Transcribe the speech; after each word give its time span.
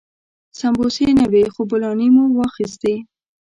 سمبوسې 0.59 1.07
نه 1.19 1.25
وې 1.31 1.43
خو 1.53 1.61
بولاني 1.69 2.07
مو 2.15 2.23
واخيستې. 2.37 2.93